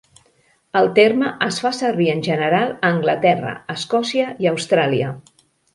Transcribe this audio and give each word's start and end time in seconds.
El 0.79 0.87
terme 0.99 1.29
es 1.47 1.59
fa 1.65 1.73
servir 1.81 2.09
en 2.15 2.25
general 2.31 2.73
a 2.75 2.91
Anglaterra, 2.95 3.55
Escòcia 3.79 4.35
i 4.47 4.55
Austràlia. 4.55 5.17